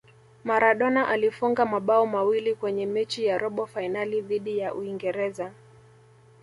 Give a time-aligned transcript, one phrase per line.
[0.43, 5.53] maradona alifunga mabao mawili Kwenye mechi ya robo fainali dhidi ya uingereza